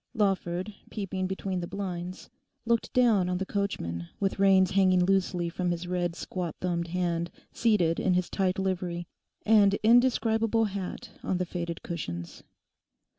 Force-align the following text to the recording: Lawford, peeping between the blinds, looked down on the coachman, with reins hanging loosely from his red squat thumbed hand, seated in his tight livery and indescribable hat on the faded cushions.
Lawford, 0.15 0.73
peeping 0.89 1.27
between 1.27 1.59
the 1.59 1.67
blinds, 1.67 2.31
looked 2.65 2.91
down 2.91 3.29
on 3.29 3.37
the 3.37 3.45
coachman, 3.45 4.07
with 4.19 4.39
reins 4.39 4.71
hanging 4.71 5.05
loosely 5.05 5.47
from 5.47 5.69
his 5.69 5.85
red 5.87 6.15
squat 6.15 6.55
thumbed 6.59 6.87
hand, 6.87 7.29
seated 7.51 7.99
in 7.99 8.15
his 8.15 8.27
tight 8.27 8.57
livery 8.57 9.05
and 9.45 9.75
indescribable 9.83 10.65
hat 10.65 11.11
on 11.21 11.37
the 11.37 11.45
faded 11.45 11.83
cushions. 11.83 12.41